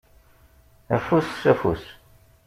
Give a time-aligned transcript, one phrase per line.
[0.95, 1.83] Afus s afus.